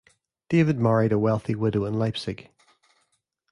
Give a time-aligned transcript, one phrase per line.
[0.49, 2.49] David married a wealthy widow in Leipzig.